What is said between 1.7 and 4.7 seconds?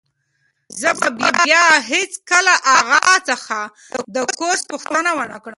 هیڅکله له اغا څخه د کورس